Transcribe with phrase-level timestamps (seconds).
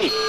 [0.00, 0.10] Hey.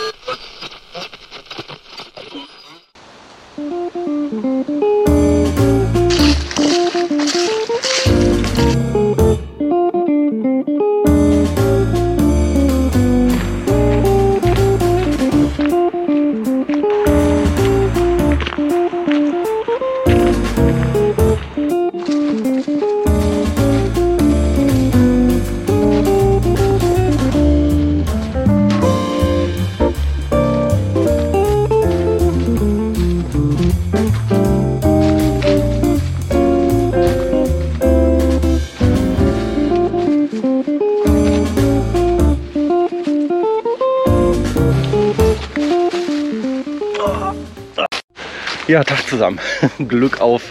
[48.66, 49.42] Ja, Tag zusammen.
[49.90, 50.42] Glück auf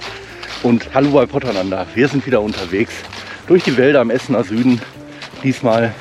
[0.62, 1.86] und hallo bei Potternander.
[1.94, 2.92] Wir sind wieder unterwegs
[3.46, 4.82] durch die Wälder am Essener Süden.
[5.42, 5.94] Diesmal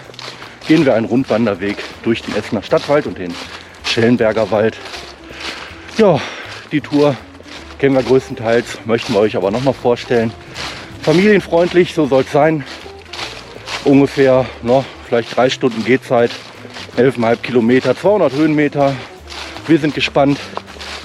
[0.67, 3.33] gehen wir einen Rundwanderweg durch den Essener Stadtwald und den
[3.85, 4.77] Schellenberger Wald.
[5.97, 6.19] Ja,
[6.73, 7.15] die Tour
[7.79, 10.33] kennen wir größtenteils, möchten wir euch aber noch mal vorstellen.
[11.03, 12.65] Familienfreundlich, so soll es sein.
[13.85, 16.31] Ungefähr noch vielleicht drei Stunden Gehzeit,
[16.97, 18.93] 11,5 Kilometer, 200 Höhenmeter.
[19.65, 20.39] Wir sind gespannt.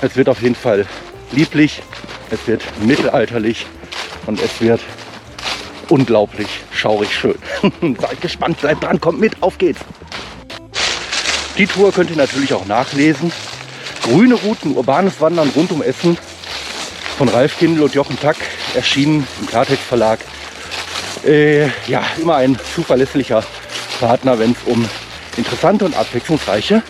[0.03, 0.87] Es wird auf jeden Fall
[1.33, 1.83] lieblich,
[2.31, 3.67] es wird mittelalterlich
[4.27, 4.81] und es wird
[5.89, 7.37] unglaublich schaurig schön.
[8.01, 9.81] Seid gespannt, bleibt dran, kommt mit, auf geht's.
[11.57, 13.33] Die Tour könnt ihr natürlich auch nachlesen.
[14.03, 16.19] Grüne Routen, urbanes Wandern rund um Essen
[17.17, 18.37] von Ralf Kindl und Jochen Tack,
[18.75, 20.21] erschienen im Klartext Verlag.
[21.25, 23.43] Äh, ja, immer ein zuverlässlicher
[23.99, 24.87] Partner, wenn es um
[25.37, 26.83] interessante und abwechslungsreiche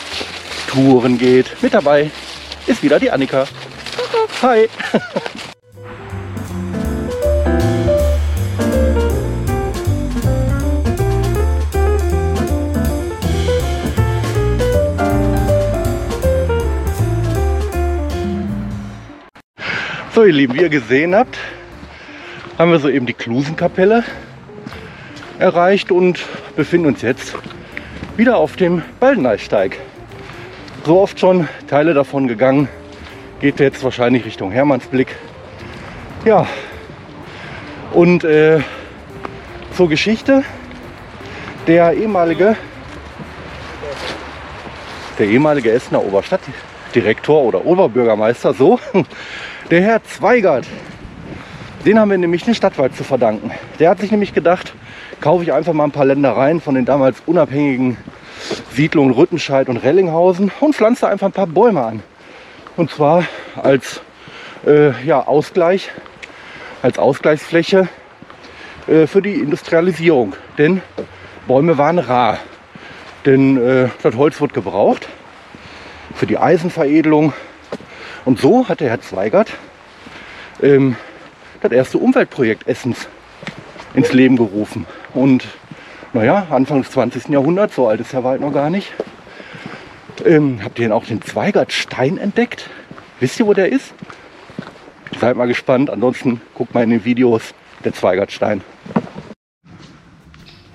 [0.66, 1.62] Touren geht.
[1.62, 2.10] Mit dabei
[2.66, 3.46] ist wieder die Annika.
[4.42, 4.68] Hi.
[20.14, 21.36] So ihr Lieben, wie ihr gesehen habt,
[22.58, 24.02] haben wir soeben die Klusenkapelle
[25.38, 26.24] erreicht und
[26.56, 27.34] befinden uns jetzt
[28.16, 29.78] wieder auf dem Baldeneysteig.
[30.86, 32.68] So oft schon Teile davon gegangen,
[33.40, 35.16] geht jetzt wahrscheinlich Richtung Hermannsblick.
[36.24, 36.46] Ja,
[37.92, 38.60] und äh,
[39.72, 40.44] zur Geschichte.
[41.66, 42.56] Der ehemalige,
[45.18, 48.78] der ehemalige Essener Oberstadtdirektor oder Oberbürgermeister, so,
[49.72, 50.68] der Herr Zweigert,
[51.84, 53.50] den haben wir nämlich den Stadtwald zu verdanken.
[53.80, 54.72] Der hat sich nämlich gedacht,
[55.20, 57.96] kaufe ich einfach mal ein paar Ländereien von den damals unabhängigen
[58.72, 62.02] Siedlungen Rüttenscheid und Rellinghausen und pflanze einfach ein paar Bäume an.
[62.76, 63.24] Und zwar
[63.56, 64.00] als
[64.66, 65.90] äh, ja, Ausgleich,
[66.82, 67.88] als Ausgleichsfläche
[68.86, 70.34] äh, für die Industrialisierung.
[70.58, 70.82] Denn
[71.46, 72.38] Bäume waren rar.
[73.24, 75.08] Denn äh, das Holz wird gebraucht
[76.14, 77.32] für die Eisenveredelung.
[78.24, 79.50] Und so hat der Herr Zweigert
[80.62, 80.96] ähm,
[81.60, 83.08] das erste Umweltprojekt Essens
[83.94, 84.86] ins Leben gerufen.
[85.14, 85.46] Und
[86.12, 87.28] naja, Anfang des 20.
[87.28, 88.92] Jahrhunderts, so alt ist der Wald noch gar nicht,
[90.24, 92.70] ähm, habt ihr denn auch den Zweigertstein entdeckt?
[93.20, 93.94] Wisst ihr, wo der ist?
[95.20, 95.90] Seid mal gespannt.
[95.90, 98.62] Ansonsten guckt mal in den Videos der Zweigertstein.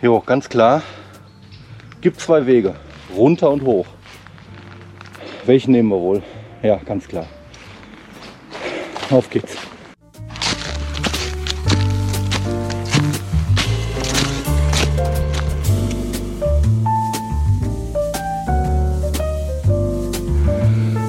[0.01, 0.81] Jo, ganz klar.
[2.01, 2.75] Gibt zwei Wege.
[3.15, 3.87] Runter und hoch.
[5.45, 6.23] Welchen nehmen wir wohl?
[6.63, 7.27] Ja, ganz klar.
[9.09, 9.55] Auf geht's.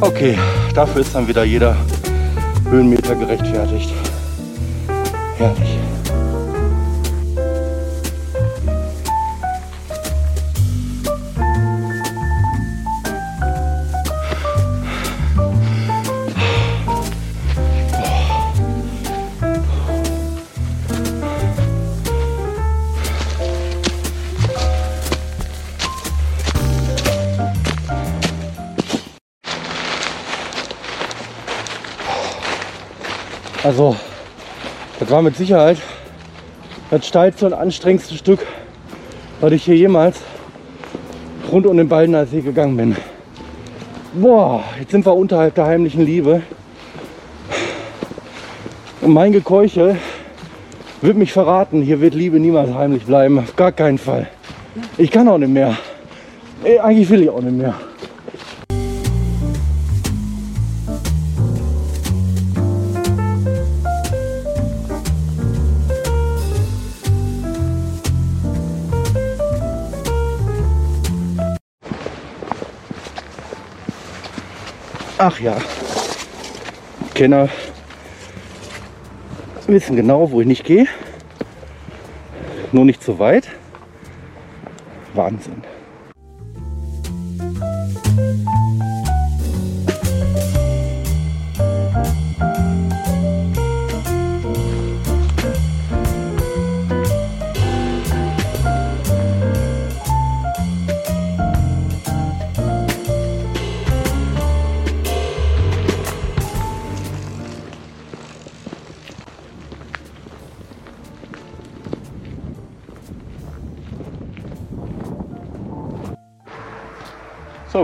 [0.02, 0.36] Okay,
[0.74, 1.76] dafür ist dann wieder jeder
[2.68, 3.94] Höhenmeter gerechtfertigt.
[5.38, 5.78] Herrlich.
[33.64, 33.94] Also,
[34.98, 35.78] das war mit Sicherheit
[36.90, 38.40] das steilste und anstrengendste Stück,
[39.40, 40.18] was ich hier jemals
[41.50, 42.96] rund um den Baldener See gegangen bin.
[44.14, 46.42] Boah, jetzt sind wir unterhalb der heimlichen Liebe.
[49.00, 49.96] Und mein Gekeuchel
[51.00, 51.82] wird mich verraten.
[51.82, 53.38] Hier wird Liebe niemals heimlich bleiben.
[53.38, 54.28] Auf gar keinen Fall.
[54.98, 55.76] Ich kann auch nicht mehr.
[56.64, 57.74] Ey, eigentlich will ich auch nicht mehr.
[75.24, 75.56] Ach ja,
[77.14, 77.48] Kenner
[79.68, 80.88] wissen genau, wo ich nicht gehe.
[82.72, 83.48] Nur nicht zu weit.
[85.14, 85.62] Wahnsinn.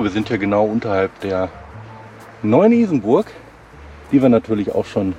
[0.08, 1.50] Wir sind hier genau unterhalb der
[2.42, 3.26] neuen Isenburg,
[4.10, 5.12] die wir natürlich auch schon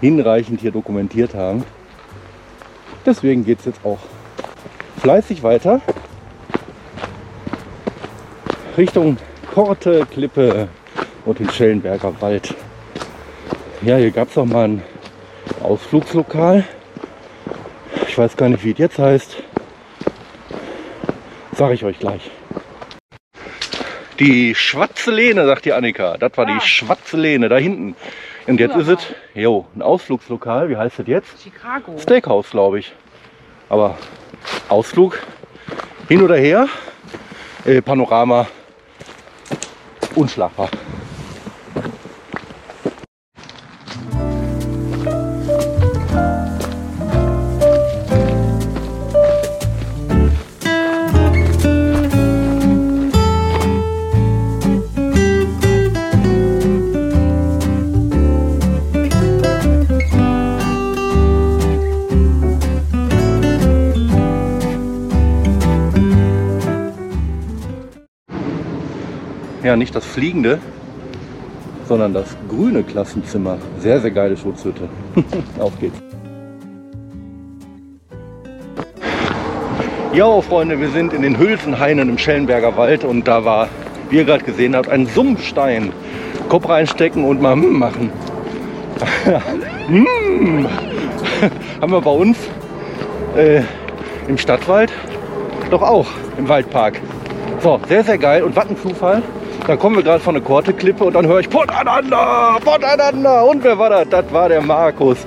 [0.00, 1.62] hinreichend hier dokumentiert haben.
[3.04, 4.00] Deswegen geht es jetzt auch
[5.00, 5.80] fleißig weiter
[8.76, 9.16] Richtung
[9.54, 10.66] Korte, Klippe
[11.24, 12.52] und den Schellenberger Wald.
[13.82, 14.82] Ja, hier gab es auch mal ein
[15.62, 16.64] Ausflugslokal.
[18.08, 19.36] Ich weiß gar nicht, wie es jetzt heißt.
[21.52, 22.32] Sage ich euch gleich.
[24.18, 26.16] Die Schwarze Lehne, sagt die Annika.
[26.18, 26.54] Das war Ah.
[26.58, 27.94] die Schwarze Lehne da hinten.
[28.46, 28.98] Und jetzt ist es,
[29.34, 30.68] jo, ein Ausflugslokal.
[30.70, 31.42] Wie heißt das jetzt?
[31.42, 31.98] Chicago.
[31.98, 32.92] Steakhouse, glaube ich.
[33.68, 33.98] Aber
[34.68, 35.18] Ausflug
[36.08, 36.68] hin oder her,
[37.64, 38.46] äh, Panorama
[40.14, 40.70] unschlagbar.
[69.66, 70.60] Ja, nicht das fliegende,
[71.88, 73.58] sondern das grüne Klassenzimmer.
[73.80, 74.88] Sehr, sehr geile Schutzhütte.
[75.58, 75.98] Auf geht's.
[80.12, 83.68] Jo, Freunde, wir sind in den Hülsenhainen im Schellenberger Wald und da war,
[84.08, 85.90] wie ihr gerade gesehen habt, ein Summstein.
[86.48, 88.12] Kopf reinstecken und mal hm machen.
[89.88, 90.68] hm.
[91.80, 92.38] Haben wir bei uns
[93.36, 93.62] äh,
[94.28, 94.92] im Stadtwald
[95.70, 96.06] doch auch
[96.38, 97.00] im Waldpark.
[97.58, 98.44] So, sehr, sehr geil.
[98.44, 99.24] Und was ein Zufall.
[99.66, 103.44] Dann kommen wir gerade von der Korteklippe und dann höre ich Poteinander, Poteinander.
[103.46, 104.08] Und wer war das?
[104.10, 105.18] Das war der Markus.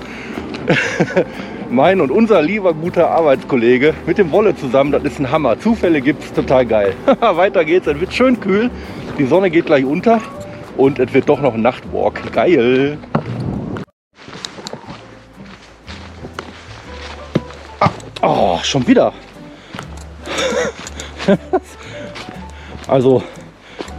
[1.69, 4.93] mein und unser lieber guter Arbeitskollege mit dem Wolle zusammen.
[4.93, 5.59] Das ist ein Hammer.
[5.59, 6.93] Zufälle gibt es total geil.
[7.19, 7.85] Weiter geht's.
[7.87, 8.71] Es wird schön kühl.
[9.17, 10.21] Die Sonne geht gleich unter.
[10.77, 12.31] Und es wird doch noch ein Nachtwalk.
[12.31, 12.97] Geil.
[17.81, 17.89] Ah,
[18.21, 19.11] oh, schon wieder.
[22.87, 23.21] Also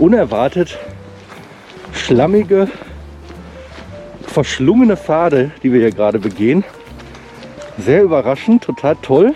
[0.00, 0.78] unerwartet
[1.92, 2.68] schlammige,
[4.26, 6.64] verschlungene Pfade, die wir hier gerade begehen.
[7.78, 9.34] Sehr überraschend, total toll,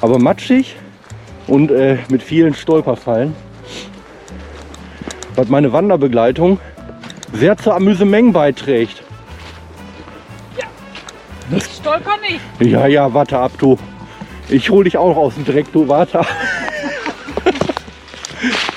[0.00, 0.76] aber matschig
[1.46, 3.34] und äh, mit vielen Stolperfallen.
[5.34, 6.58] Was meine Wanderbegleitung
[7.32, 9.02] sehr zur Amüsement beiträgt.
[11.54, 12.72] Ich stolper nicht.
[12.72, 13.78] Ja, ja, warte ab, du.
[14.48, 16.20] Ich hol dich auch aus dem Dreck, du, warte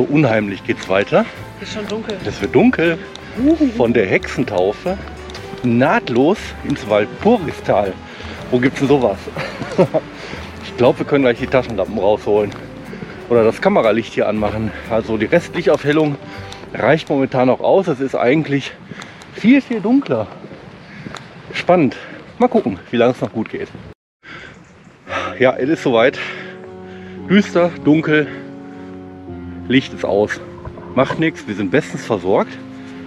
[0.00, 1.26] So unheimlich geht's weiter.
[1.60, 2.16] Ist schon dunkel.
[2.24, 2.96] Es wird dunkel.
[3.76, 4.96] Von der Hexentaufe
[5.62, 7.92] nahtlos ins Walpurgistal.
[8.50, 9.18] Wo gibt's denn sowas?
[10.64, 12.50] Ich glaube, wir können gleich die Taschenlampen rausholen.
[13.28, 14.72] Oder das Kameralicht hier anmachen.
[14.88, 16.16] Also die Restlichtaufhellung
[16.72, 17.86] reicht momentan noch aus.
[17.86, 18.72] Es ist eigentlich
[19.34, 20.28] viel, viel dunkler.
[21.52, 21.98] Spannend.
[22.38, 23.68] Mal gucken, wie lange es noch gut geht.
[25.38, 26.18] Ja, es ist soweit.
[27.28, 28.26] Düster, dunkel.
[29.70, 30.40] Licht ist aus.
[30.96, 32.58] Macht nichts, wir sind bestens versorgt.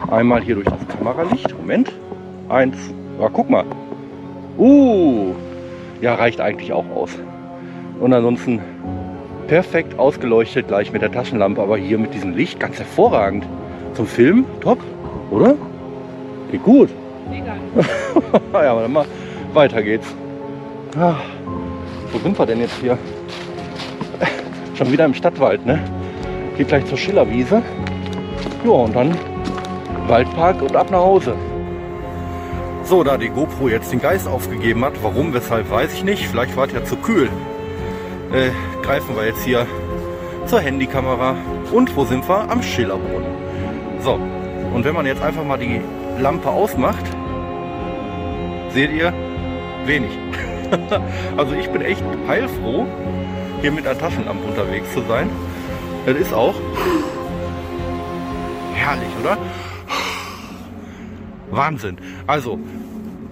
[0.10, 1.54] Einmal hier durch das Kameralicht.
[1.58, 1.92] Moment.
[2.48, 2.78] Eins.
[3.20, 3.66] Ja, guck mal.
[4.58, 5.34] Uh.
[6.00, 7.10] Ja, reicht eigentlich auch aus.
[8.00, 8.62] Und ansonsten
[9.48, 13.46] perfekt ausgeleuchtet gleich mit der Taschenlampe, aber hier mit diesem Licht ganz hervorragend.
[13.94, 14.80] Zum Film, top,
[15.32, 15.56] oder?
[16.50, 16.90] Geht gut.
[18.54, 19.06] Ja, dann mal
[19.54, 20.08] weiter geht's.
[20.98, 21.16] Ah,
[22.12, 22.98] wo sind wir denn jetzt hier?
[24.76, 25.80] Schon wieder im Stadtwald, ne?
[26.58, 27.62] Geht gleich zur Schillerwiese.
[28.64, 29.18] Ja, und dann
[30.08, 31.36] Waldpark und ab nach Hause.
[32.84, 36.28] So, da die GoPro jetzt den Geist aufgegeben hat, warum, weshalb, weiß ich nicht.
[36.28, 37.30] Vielleicht war es ja zu kühl.
[38.34, 38.50] Äh,
[38.84, 39.66] greifen wir jetzt hier
[40.46, 41.36] zur Handykamera.
[41.72, 42.50] Und wo sind wir?
[42.50, 43.32] Am Schillerbrunnen.
[44.02, 44.20] So,
[44.74, 45.82] und wenn man jetzt einfach mal die
[46.20, 47.06] Lampe ausmacht,
[48.70, 49.14] seht ihr
[49.86, 50.12] wenig.
[51.38, 52.86] also ich bin echt heilfroh,
[53.62, 55.30] hier mit einer Taschenlampe unterwegs zu sein.
[56.06, 56.56] Das ist auch
[58.74, 59.38] herrlich, oder?
[61.52, 61.98] Wahnsinn.
[62.28, 62.60] Also,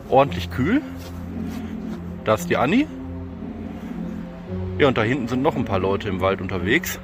[0.10, 0.82] ordentlich kühl.
[2.24, 2.88] Da ist die Anni.
[4.78, 7.00] Ja, und da hinten sind noch ein paar Leute im Wald unterwegs.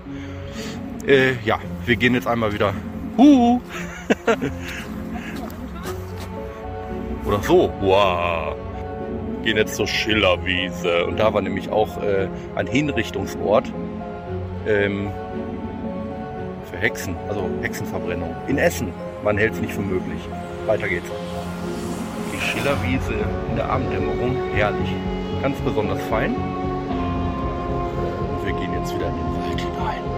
[1.06, 2.74] Äh, ja, wir gehen jetzt einmal wieder.
[3.18, 3.60] Huhu.
[7.26, 7.74] Oder so.
[7.82, 8.56] Wow.
[9.44, 11.06] Gehen jetzt zur Schillerwiese.
[11.06, 13.72] Und da war nämlich auch äh, ein Hinrichtungsort
[14.68, 15.10] ähm,
[16.78, 18.36] für Hexen, also Hexenverbrennung.
[18.48, 18.94] In Essen.
[19.24, 20.22] Man hält es nicht für möglich.
[20.66, 21.10] Weiter geht's.
[22.34, 23.14] Die Schillerwiese
[23.50, 24.90] in der Abenddämmerung, herrlich.
[25.42, 26.36] Ganz besonders fein.
[28.32, 30.17] Und wir gehen jetzt wieder in den Wald hinein.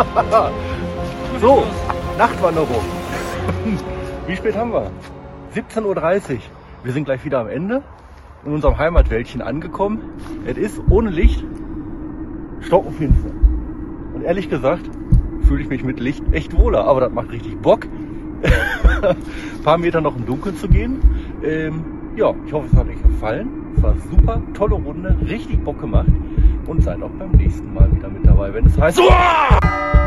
[1.40, 1.62] so,
[2.16, 2.84] Nachtwanderung.
[4.26, 4.90] Wie spät haben wir?
[5.54, 6.38] 17.30 Uhr.
[6.84, 7.82] Wir sind gleich wieder am Ende
[8.44, 10.00] in unserem Heimatwäldchen angekommen.
[10.46, 11.44] Es ist ohne Licht
[12.60, 13.30] stockenfinster.
[14.14, 14.88] Und ehrlich gesagt
[15.42, 17.86] fühle ich mich mit Licht echt wohler, aber das macht richtig Bock.
[19.02, 19.16] Ein
[19.64, 21.00] paar Meter noch im Dunkeln zu gehen.
[21.42, 21.84] Ähm,
[22.16, 23.48] ja, ich hoffe, es hat euch gefallen.
[23.76, 26.08] Es war super, tolle Runde, richtig Bock gemacht
[26.70, 29.00] und seid auch beim nächsten Mal wieder mit dabei, wenn es heißt.
[29.00, 29.99] Uah!